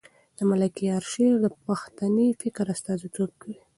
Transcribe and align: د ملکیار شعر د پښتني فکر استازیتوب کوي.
د 0.37 0.39
ملکیار 0.49 1.03
شعر 1.11 1.33
د 1.41 1.45
پښتني 1.65 2.27
فکر 2.41 2.65
استازیتوب 2.75 3.29
کوي. 3.41 3.57